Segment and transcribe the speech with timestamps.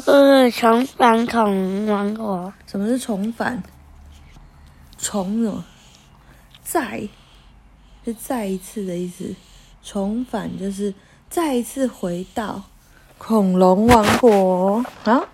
[0.00, 3.62] 个是重返恐龙王国，什么是重返？
[4.98, 5.64] 重什么？
[6.62, 7.08] 再，
[8.04, 9.34] 是再一次的意思。
[9.82, 10.92] 重返就是
[11.30, 12.62] 再一次回到
[13.16, 15.24] 恐龙王国啊！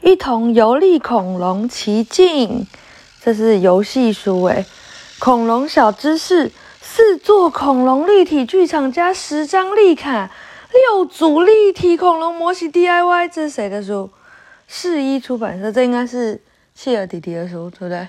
[0.00, 2.66] 一同游历恐龙奇境，
[3.20, 4.64] 这是游戏书诶。
[5.18, 10.30] 恐龙小知识：四座恐龙立体剧场加十张立卡，
[10.72, 13.28] 六组立体恐龙模型 DIY。
[13.28, 14.10] 这是谁的书？
[14.68, 16.40] 四一出版社，这应该是
[16.74, 18.08] 谢尔弟弟的书，对不对？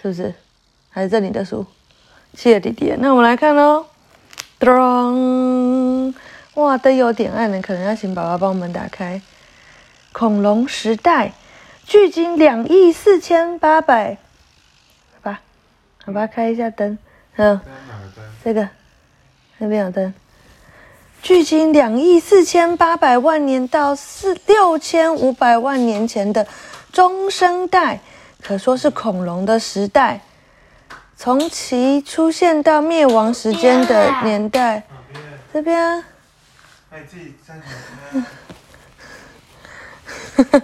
[0.00, 0.34] 是不是？
[0.88, 1.66] 还是这里的书？
[2.34, 2.94] 谢尔弟弟。
[2.98, 3.86] 那我们来看喽。
[4.58, 6.14] 咚！
[6.54, 9.22] 哇，灯有点暗了，可能要请爸爸帮我们打开。
[10.12, 11.32] 恐龙时代，
[11.84, 14.18] 距今两亿四千八百。
[15.14, 15.40] 好吧，
[16.04, 16.98] 好吧，开一下灯。
[17.36, 17.60] 嗯，
[18.44, 18.68] 这个
[19.58, 20.12] 那边有灯。
[21.22, 26.46] 距今两亿四千八百万年到四六千五百万年前的
[26.92, 28.00] 中生代，
[28.42, 30.22] 可说是恐龙的时代。
[31.16, 34.82] 从其出现到灭亡时间的年代，
[35.52, 36.04] 这边啊。
[36.90, 37.66] 哎，自己站起
[40.50, 40.62] 来。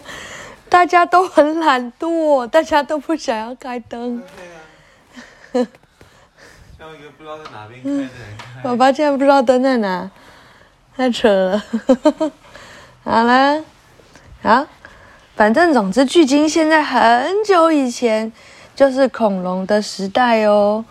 [0.70, 4.22] 大家都很懒惰，大家都不想要开灯。
[5.52, 5.64] 像
[6.94, 8.08] 一个不知道在哪边开的。
[8.64, 10.10] 爸爸现在不知道灯在哪，
[10.96, 11.62] 太扯了。
[13.04, 13.62] 好了，
[14.42, 14.66] 好，
[15.34, 18.32] 反正总之，距今现在很久以前，
[18.74, 20.82] 就是恐龙的时代哦。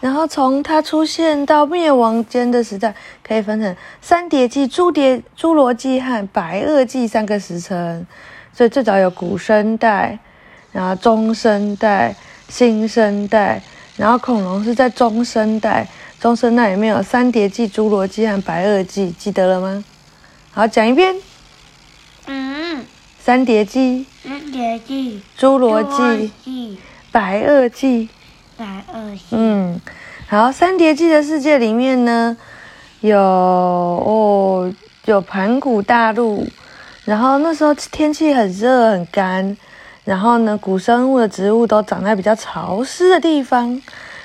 [0.00, 8.04] 然后从它出现到灭亡间的时代，可以分成三叠纪、侏叠、侏罗纪和白垩纪三个时辰。
[8.52, 10.18] 所以最早有古生代，
[10.72, 12.12] 然后中生代、
[12.48, 13.62] 新生代，
[13.96, 15.86] 然后恐龙是在中生代。
[16.22, 19.82] 中生那里面有三叠纪、侏罗纪和白垩纪，记得了吗？
[20.52, 21.16] 好，讲一遍。
[22.26, 22.84] 嗯。
[23.18, 24.06] 三叠纪。
[24.22, 25.20] 三叠纪。
[25.36, 26.78] 侏罗纪。
[27.10, 28.08] 白垩纪。
[28.56, 29.24] 白垩纪。
[29.32, 29.80] 嗯。
[30.28, 32.36] 好，三叠纪的世界里面呢，
[33.00, 34.72] 有哦，
[35.06, 36.46] 有盘古大陆，
[37.04, 39.56] 然后那时候天气很热很干，
[40.04, 43.82] 然后呢，古生物的植物都长在比较潮湿的地方。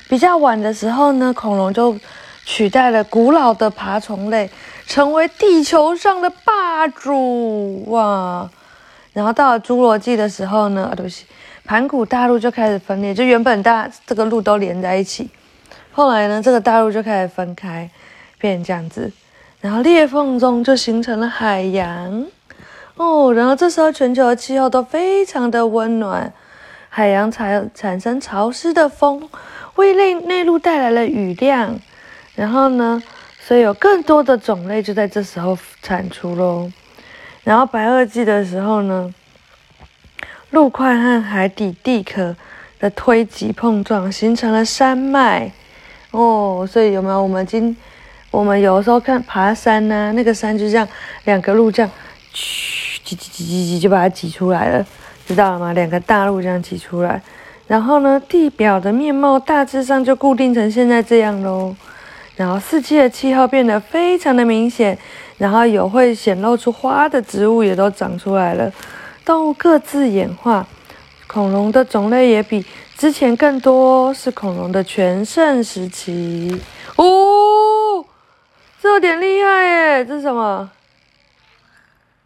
[0.10, 1.98] 比较晚的时候呢，恐龙就
[2.46, 4.50] 取代了古老的爬虫类，
[4.86, 8.50] 成为地球上的霸主哇！
[9.14, 11.26] 然后到了侏罗纪的时候呢，啊，对不起，
[11.66, 15.30] 盘古大陆就开始分裂，就原本大这个路都连在一起。
[15.92, 17.90] 后来呢，这个大陆就开始分开，
[18.38, 19.12] 变成这样子，
[19.60, 22.26] 然后裂缝中就形成了海洋
[22.96, 23.34] 哦。
[23.34, 26.32] 然后这时候全球的气候都非常的温暖，
[26.88, 29.28] 海洋产产生潮湿的风，
[29.78, 31.80] 为内内陆带来了雨量。
[32.36, 33.02] 然后呢，
[33.40, 36.72] 所以有更多的种类就在这时候产出喽。
[37.44, 39.12] 然后白垩纪的时候呢，
[40.52, 42.36] 陆块和海底地壳
[42.78, 45.52] 的推挤碰撞，形成了山脉。
[46.12, 47.76] 哦，所以有没有我们今
[48.30, 50.12] 我们有时候看爬山呢？
[50.14, 50.88] 那个山就这样，
[51.24, 51.92] 两个路这样，
[52.34, 54.86] 嘘，挤挤挤挤挤就把它挤出来了，
[55.26, 55.74] 知道了吗？
[55.74, 57.22] 两个大路这样挤出来，
[57.68, 61.76] 然后呢，地表的面貌大致上就固定成现在这样喽。
[62.36, 64.98] 然后四季的气候变得非常的明显，
[65.38, 68.72] 然后有会显露出花的植物也都长出来了，
[69.26, 70.66] 动物各自演化，
[71.28, 72.66] 恐龙的种类也比。
[72.96, 76.60] 之前更多是恐龙的全盛时期
[76.96, 78.04] 哦，
[78.82, 80.06] 这有点厉害耶！
[80.06, 80.72] 这是什么？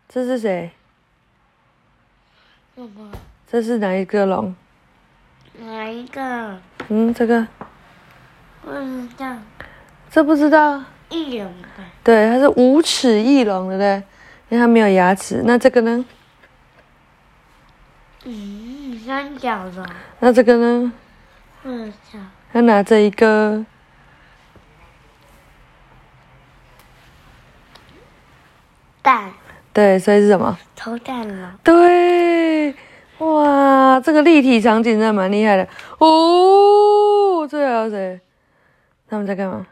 [0.08, 0.72] 这是谁？
[3.52, 4.56] 这是哪一个龙？
[5.62, 6.58] 哪一个？
[6.90, 7.48] 嗯，这个。
[8.64, 9.36] 不知道。
[10.10, 10.84] 这不知道。
[11.10, 11.54] 翼龙。
[12.04, 14.04] 对，它是无齿翼龙，对不对？
[14.50, 15.42] 因为它没有牙齿。
[15.46, 16.04] 那这个呢？
[18.26, 19.86] 嗯，三角龙。
[20.20, 20.94] 那这个呢？
[21.64, 22.20] 二角。
[22.54, 23.66] 他拿着一个
[29.02, 29.32] 蛋。
[29.74, 30.58] 对，所以是什么？
[30.76, 31.58] 偷蛋了。
[31.64, 31.74] 对，
[33.92, 35.68] 哇，这个立体场景真的蛮厉害的
[35.98, 37.46] 哦。
[37.50, 38.22] 这还有谁？
[39.10, 39.68] 他们在干嘛？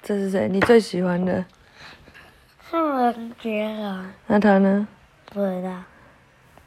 [0.00, 0.48] 这是谁？
[0.48, 1.44] 你最喜欢的？
[2.70, 4.12] 是文杰啊。
[4.28, 4.86] 那他呢？
[5.32, 5.70] 不知道，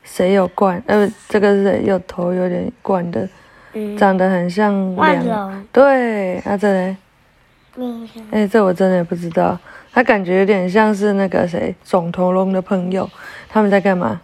[0.04, 0.84] 谁有冠？
[0.86, 3.30] 呃，这个是有头有点冠的，
[3.98, 5.66] 长得很像万龙。
[5.72, 6.98] 对，啊，这嘞？
[8.32, 9.58] 哎，这我真的不知道。
[9.94, 13.10] 他感觉有点像是那个谁，肿头龙的朋友。
[13.48, 14.20] 他们在干嘛？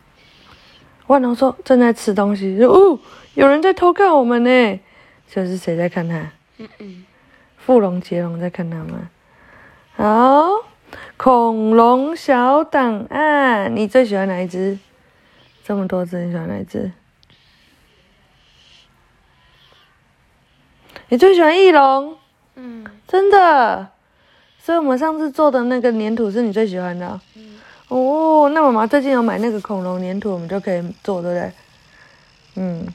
[1.09, 2.63] 万龙说正在吃东西。
[2.63, 2.99] 哦，
[3.33, 4.79] 有人在偷看我们呢。
[5.27, 6.15] 就是谁在看他？
[6.57, 7.05] 嗯嗯。
[7.57, 9.09] 富龙、杰龙在看他吗？
[9.95, 10.49] 好。
[11.17, 14.77] 恐龙小档案，你最喜欢哪一只？
[15.63, 16.91] 这么多只，你喜欢哪一只？
[21.09, 22.17] 你最喜欢翼龙？
[22.55, 23.89] 嗯真的？
[24.59, 27.19] 所以我们上次做的那个粘土是你最喜欢的哦、
[27.89, 31.51] 哦，那妈妈最近有买那个恐龙粘土，我们就可以做，对不对？
[32.55, 32.85] 嗯，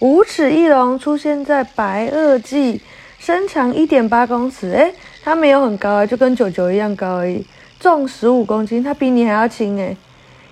[0.00, 2.82] 五齿翼龙出现在白垩纪，
[3.18, 4.94] 身长一点八公尺，诶，
[5.24, 7.46] 它没有很高啊，就跟九九一样高而已，
[7.80, 9.96] 重十五公斤，它比你还要轻诶。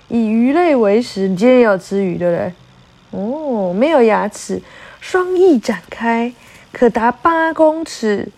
[0.08, 2.52] 以鱼类为食，你今天也有吃鱼，对不对？
[3.10, 4.62] 哦，没有牙齿，
[4.98, 6.32] 双翼展开，
[6.72, 8.28] 可达八公尺。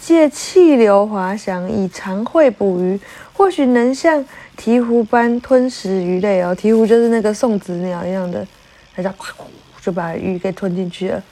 [0.00, 2.98] 借气流滑翔，以长喙捕鱼，
[3.32, 4.24] 或许能像
[4.58, 6.54] 鹈鹕般吞食鱼类哦。
[6.54, 8.46] 鹈鹕就是那个送子鸟一样的，
[8.94, 9.32] 它叫哐
[9.80, 11.22] 就把鱼给吞进去了。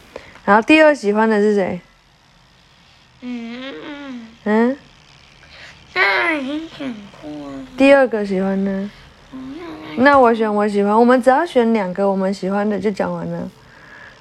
[0.45, 1.81] 然后第二喜欢的是谁？
[3.23, 4.77] 嗯嗯，嗯，
[5.95, 7.67] 那已经讲过了。
[7.77, 8.91] 第二个喜欢呢？
[9.99, 13.51] 那我选我喜欢，我们只要选两个我们喜欢的就讲完了。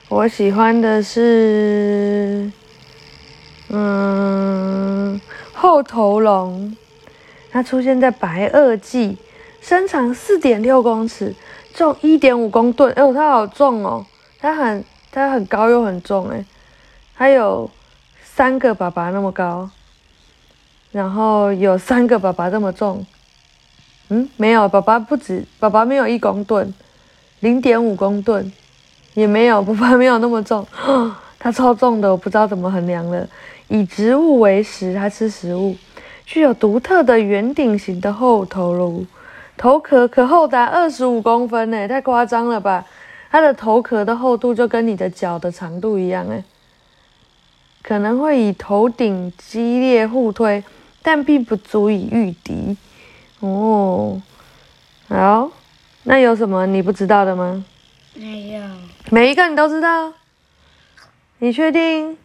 [0.07, 2.49] 我喜欢的是，
[3.69, 5.19] 嗯，
[5.53, 6.75] 后头龙，
[7.55, 9.17] 它出现在白垩纪，
[9.61, 11.33] 身长四点六公尺，
[11.73, 12.91] 重一点五公吨。
[12.91, 14.05] 哎呦，它好重哦！
[14.37, 16.43] 它很它很高又很重哎，
[17.15, 17.71] 它有
[18.21, 19.69] 三个爸爸那么高，
[20.91, 23.05] 然后有三个爸爸这么重。
[24.09, 26.73] 嗯，没有，爸爸不止，爸爸没有一公吨，
[27.39, 28.51] 零点五公吨，
[29.13, 30.67] 也没有，爸爸没有那么重，
[31.39, 33.25] 它超重的，我不知道怎么衡量了。
[33.69, 35.73] 以植物为食，它吃食物，
[36.25, 39.05] 具有独特的圆顶形的后头颅，
[39.55, 42.85] 头壳可厚达二十五公分呢，太夸张了吧？
[43.31, 46.43] 它的头壳的厚度就跟你的脚的长度一样哎，
[47.83, 50.63] 可能会以头顶激烈互推，
[51.01, 52.77] 但并不足以御敌。
[53.41, 54.21] 哦，
[55.09, 55.51] 好，
[56.03, 57.63] 那有什么你不知道的吗？
[58.13, 58.63] 没有，
[59.11, 60.13] 每一个你都知道？
[61.39, 62.17] 你确定？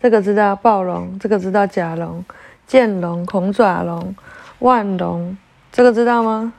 [0.00, 2.24] 这个知道暴龙，这个知道甲龙、
[2.66, 4.14] 剑龙、恐爪龙、
[4.60, 5.36] 万龙，
[5.70, 6.52] 这个知道吗？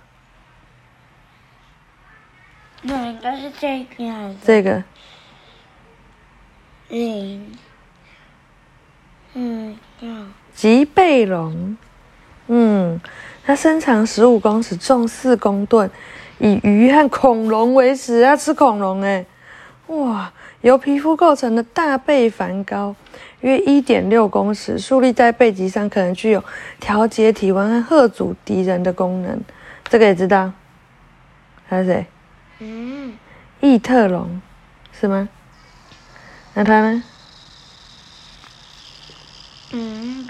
[2.82, 4.38] 那应该是这个样子。
[4.44, 4.84] 这个
[6.90, 7.52] 零，
[9.34, 10.10] 嗯，要
[10.54, 11.76] 棘背龙，
[12.48, 13.02] 嗯，
[13.44, 15.90] 它身长十五公尺，重四公吨，
[16.38, 19.26] 以鱼和恐龙为食，它吃恐龙哎，
[19.88, 20.32] 哇，
[20.66, 22.96] 由皮肤构成的大背帆高
[23.42, 26.44] 约一点六公尺，竖立在背脊上，可能具有
[26.80, 29.40] 调节体温和吓阻敌人的功能。
[29.88, 30.52] 这个也知道，
[31.68, 32.08] 还有谁？
[32.58, 33.14] 嗯，
[33.62, 34.42] 异特龙
[34.92, 35.30] 是吗？
[36.56, 37.04] 那他呢？
[39.72, 40.26] 嗯，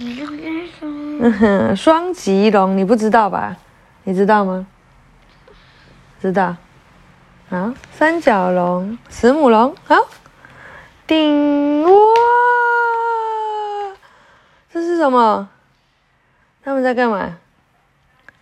[1.78, 3.56] 双脊龙你不知道吧？
[4.04, 4.68] 你知道吗？
[6.22, 6.58] 知道。
[7.48, 9.96] 好，三角龙、慈母龙，好，
[11.08, 11.90] 顶哇，
[14.74, 15.48] 这是什么？
[16.64, 17.38] 他们在干嘛？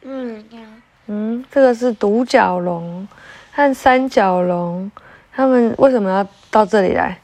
[0.02, 0.60] 嗯，要
[1.08, 3.06] 嗯，这个是独角龙
[3.52, 4.90] 和三角龙，
[5.34, 7.20] 他们为什么要到这里来？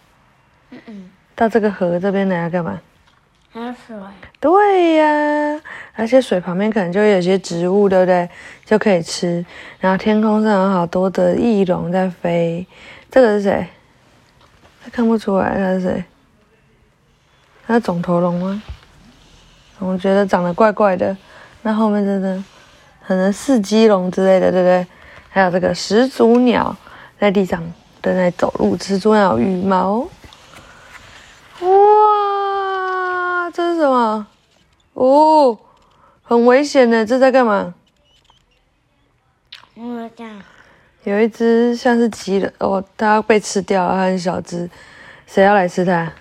[0.71, 2.81] 嗯嗯，到这个河这边来要干嘛？
[3.51, 3.95] 还有水。
[4.41, 5.61] 对呀、
[5.95, 8.29] 而且水旁边可能就会有些植物，对不对？
[8.65, 9.45] 就可以吃。
[9.79, 12.67] 然后天空上有好多的翼龙在飞，
[13.09, 13.67] 这个是谁？
[14.89, 16.03] 看不出来他是谁？
[17.65, 18.61] 他是肿头龙吗？
[19.79, 21.15] 我觉得长得怪怪的。
[21.61, 22.43] 那后面真的
[23.05, 24.87] 可能四鸡龙之类的，对不对？
[25.29, 26.75] 还有这个始祖鸟
[27.19, 27.61] 在地上
[28.01, 30.07] 正在走路，始祖鸟羽毛。
[31.61, 34.27] 哇，这是什么？
[34.93, 35.57] 哦，
[36.23, 37.73] 很危险的，这在干嘛？
[39.75, 40.27] 我讲，
[41.03, 44.69] 有一只像是鸡的哦，它要被吃掉了，它很小只，
[45.25, 46.11] 谁要来吃它？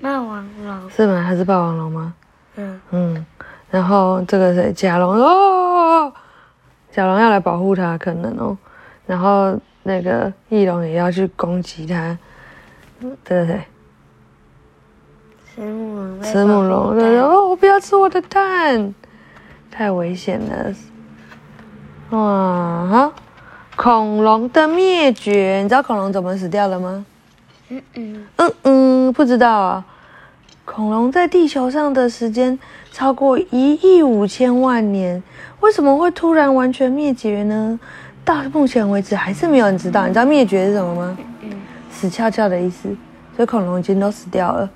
[0.00, 0.90] 霸王龙。
[0.90, 1.24] 是吗？
[1.26, 2.14] 它是霸王龙吗？
[2.56, 3.26] 嗯，嗯，
[3.70, 4.72] 然后这个谁？
[4.72, 6.12] 甲龙哦，
[6.92, 8.56] 甲龙要来保护它，可能哦。
[9.06, 12.16] 然后那个翼龙也要去攻击它。
[13.00, 13.64] 嗯这个谁？
[15.54, 16.22] 慈母龙。
[16.22, 18.94] 慈母龙，对哦，不要吃我的蛋，
[19.70, 20.72] 太危险了。
[22.14, 23.12] 哇哈！
[23.74, 27.04] 恐龙的灭绝，你知道恐龙怎么死掉了吗？
[27.70, 29.84] 嗯嗯，嗯嗯，不知道啊。
[30.64, 32.56] 恐龙在地球上的时间
[32.92, 35.20] 超过一亿五千万年，
[35.60, 37.78] 为什么会突然完全灭绝呢？
[38.24, 40.06] 到目前为止还是没有人知道。
[40.06, 41.18] 你知道灭绝是什么吗？
[41.42, 41.50] 嗯
[41.90, 42.88] 死翘翘的意思，
[43.34, 44.70] 所以恐龙已经都死掉了。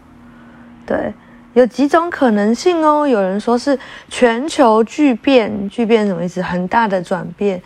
[0.85, 1.12] 对，
[1.59, 3.05] 有几种可能性哦。
[3.05, 3.77] 有人说是
[4.09, 6.41] 全球巨变，巨变什么意思？
[6.41, 7.61] 很大的转变，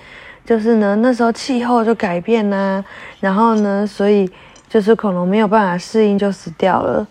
[0.46, 2.82] 就是呢那时候气候就改变啦、
[3.20, 4.30] 然后呢，所以
[4.66, 7.06] 就是恐龙没有办法适应就死掉了。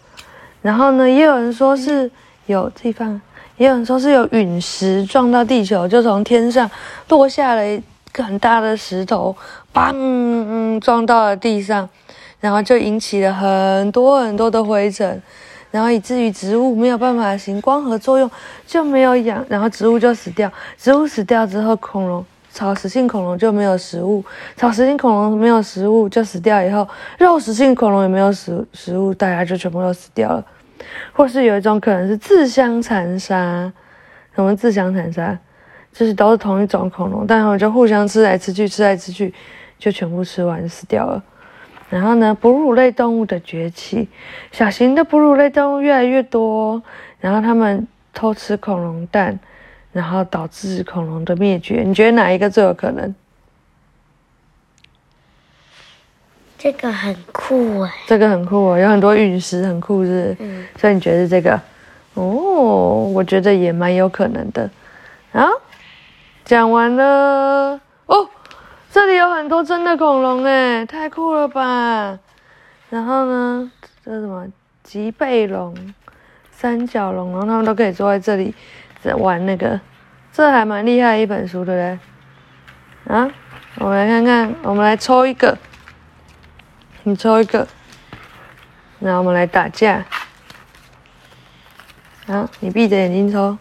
[0.64, 2.10] 然后呢，也有人说是
[2.48, 3.22] 有地方，
[3.58, 6.70] 也有人说是有陨石撞到地球，就从天上
[7.10, 7.80] 落下了一
[8.12, 9.36] 个很大的石头，
[9.72, 11.88] 砰，嗯撞到了地上，
[12.40, 15.22] 然后就引起了很多很多的灰尘，
[15.72, 18.30] 然后以至于植物没有办法行光合作用，
[18.68, 20.52] 就没有氧，然后植物就死掉。
[20.78, 24.24] 植物死掉之后，恐龙草食性恐龙就没有食物，
[24.58, 26.88] 草食性恐龙没有食物就死掉以后，
[27.18, 30.46] 肉食性恐龙也没有食食物，大家就全部都死掉了。
[31.14, 33.72] 或是有一种可能是自相残杀，
[34.36, 35.38] 什么自相残杀？
[35.94, 39.34] 就是都是同一种恐龙，但它们就互相吃来吃去，吃来吃去，
[39.78, 41.22] 就全部吃完死掉了。
[41.92, 44.08] 然后呢，哺乳类动物的崛起，
[44.54, 46.82] 小型的哺乳类动物越来越多，
[47.20, 49.38] 然后它们偷吃恐龙蛋，
[49.92, 51.84] 然后导致恐龙的灭绝。
[51.86, 53.14] 你觉得哪一个最有可能？
[56.58, 57.92] 这个很酷哎。
[58.08, 60.38] 这个很酷哦，有很多陨石，很酷是不是？
[60.40, 61.60] 嗯，所以你觉得是这个？
[62.14, 64.70] 哦，我觉得也蛮有可能的。
[65.34, 65.46] 啊，
[66.46, 68.30] 讲完了哦，
[68.94, 72.20] 这里有很多真的恐龙哎，太酷了吧！
[72.90, 73.72] 然后呢，
[74.04, 74.46] 这是什么？
[74.84, 75.74] 脊背龙、
[76.52, 78.54] 三角龙，然后他们都可以坐在这里
[79.02, 79.80] 在玩那个，
[80.34, 82.00] 这还蛮厉害的一本书，对不
[83.08, 83.16] 对？
[83.16, 83.32] 啊，
[83.78, 85.58] 我们来看看，我们来抽一个，
[87.04, 87.66] 你抽一个，
[89.00, 90.04] 然后我们来打架。
[92.28, 93.58] 好，你闭着眼睛抽。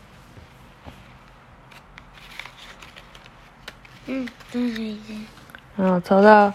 [4.52, 6.52] 嗯，抽到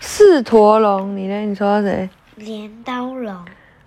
[0.00, 1.40] 四驼龙，你呢？
[1.40, 2.10] 你抽到谁？
[2.36, 3.44] 镰刀龙。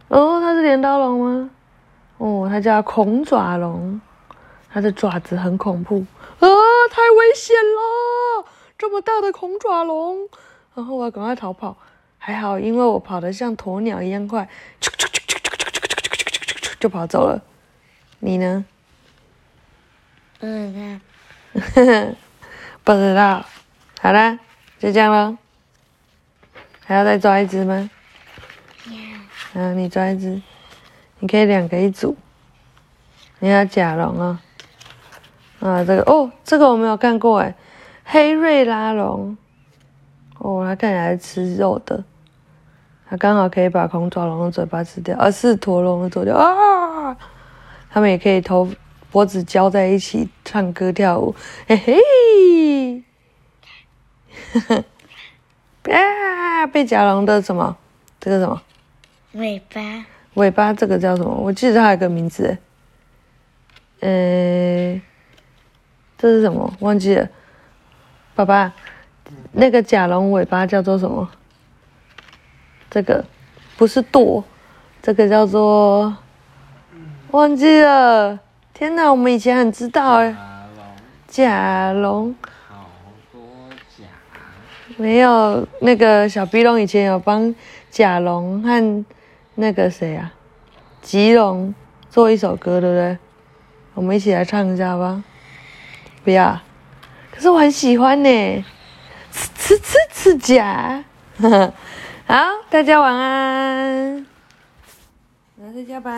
[0.08, 1.50] 哦，它是镰刀龙吗？
[2.18, 4.02] 哦，它叫恐爪龙，
[4.70, 6.06] 它的爪子很恐怖
[6.40, 6.48] 啊，
[6.90, 8.46] 太危险了！
[8.78, 10.28] 这么大的恐爪龙，
[10.74, 11.78] 然后我要赶快逃跑。
[12.18, 14.48] 还好，因为我跑得像鸵鸟一样快，
[16.80, 17.42] 就跑走了。
[18.20, 18.66] 你呢？
[20.42, 21.00] 嗯，
[21.54, 22.16] 那
[22.84, 23.46] 不知道。
[24.02, 24.40] 好啦，
[24.80, 25.38] 就这样咯。
[26.86, 27.90] 还要再抓一只吗？
[29.54, 30.42] 嗯，你抓一只，
[31.20, 32.18] 你可以两个一组。
[33.40, 34.42] 你要甲龙啊、
[35.60, 37.56] 啊，这个哦，这个我没有看过哎，
[38.04, 39.38] 黑瑞拉龙。
[40.40, 42.04] 哦，它看起来是吃肉的，
[43.10, 47.16] 它刚好可以把恐爪龙的嘴巴吃掉，而是驼龙的嘴掉啊。
[47.90, 48.68] 它们也可以头
[49.12, 51.36] 脖子交在一起唱歌跳舞，
[51.68, 53.04] 嘿嘿。
[55.92, 56.68] 啊！
[56.68, 57.76] 被甲龙的什么？
[58.20, 58.62] 这个什么？
[59.34, 61.34] 尾巴尾巴这个叫什么？
[61.34, 62.58] 我记得它有个名字，
[64.00, 65.02] 呃，
[66.18, 66.74] 这是什么？
[66.80, 67.28] 忘记了。
[68.36, 68.74] 爸爸，
[69.52, 71.30] 那个甲龙尾巴叫做什么？
[72.90, 73.26] 这个
[73.76, 74.44] 不是舵，
[75.02, 76.16] 这个叫做
[77.32, 78.40] 忘记了。
[78.74, 80.36] 天哪，我们以前很知道哎。
[81.28, 82.36] 甲龙
[82.68, 82.90] 好
[83.32, 83.40] 多
[83.98, 84.04] 甲，
[84.98, 87.56] 没有那个小鼻龙以前有帮
[87.90, 89.06] 甲龙和
[89.56, 90.34] 那个谁啊，
[91.02, 91.74] 吉龙
[92.10, 93.18] 做一首歌，对不对？
[93.94, 95.24] 我们一起来唱一下吧。
[96.26, 96.60] 不要，
[97.32, 98.66] 可是我很喜欢呢。
[99.32, 101.02] 吃吃吃吃甲，
[102.28, 102.36] 好，
[102.70, 104.26] 大家晚安，
[105.56, 106.12] 晚上睡觉吧。